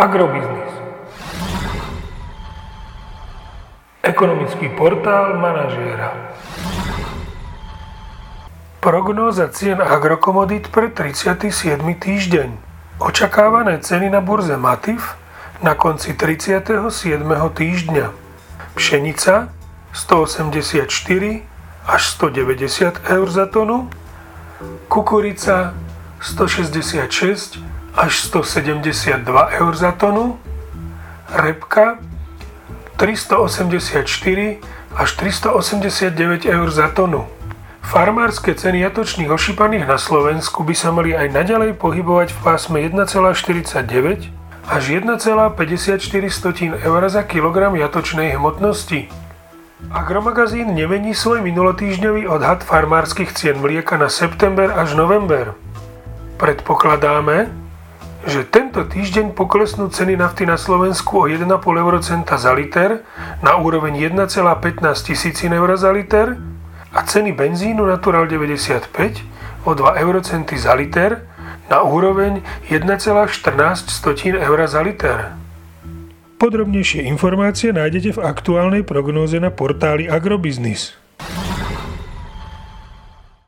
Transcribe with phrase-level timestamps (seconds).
[0.00, 0.72] Agrobiznis.
[4.00, 6.16] Ekonomický portál manažéra.
[8.80, 11.84] Prognóza cien agrokomodít pre 37.
[12.00, 12.48] týždeň.
[12.96, 15.20] Očakávané ceny na burze Matif
[15.60, 16.80] na konci 37.
[17.52, 18.06] týždňa.
[18.80, 19.52] Pšenica
[19.92, 21.44] 184
[21.84, 23.92] až 190 eur za tonu,
[24.88, 25.76] kukurica
[26.24, 29.26] 166 až 172
[29.58, 30.38] eur za tonu,
[31.30, 31.98] repka
[32.96, 34.58] 384
[34.94, 37.26] až 389 eur za tonu.
[37.80, 44.30] Farmárske ceny jatočných ošípaných na Slovensku by sa mali aj naďalej pohybovať v pásme 1,49
[44.70, 49.10] až 1,54 eur za kilogram jatočnej hmotnosti.
[49.90, 55.56] Agromagazín nemení svoj minulotýždňový odhad farmárskych cien mlieka na september až november.
[56.36, 57.48] Predpokladáme,
[58.28, 63.00] že tento týždeň poklesnú ceny nafty na Slovensku o 1,5 eurocenta za liter
[63.40, 64.36] na úroveň 1,15
[65.06, 66.36] tisícin eur za liter
[66.92, 71.24] a ceny benzínu Natural 95 o 2 eurocenty za liter
[71.70, 75.18] na úroveň 1,14 eur za liter.
[76.40, 80.96] Podrobnejšie informácie nájdete v aktuálnej prognóze na portáli Agrobiznis.